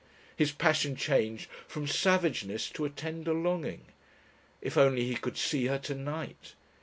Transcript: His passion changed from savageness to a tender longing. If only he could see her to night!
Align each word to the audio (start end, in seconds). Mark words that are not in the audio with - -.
His 0.35 0.51
passion 0.51 0.95
changed 0.95 1.47
from 1.67 1.85
savageness 1.85 2.71
to 2.71 2.85
a 2.85 2.89
tender 2.89 3.35
longing. 3.35 3.85
If 4.59 4.75
only 4.75 5.05
he 5.05 5.13
could 5.13 5.37
see 5.37 5.67
her 5.67 5.77
to 5.77 5.93
night! 5.93 6.55